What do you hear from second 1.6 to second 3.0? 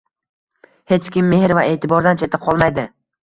e’tibordan chetda qolmaydi!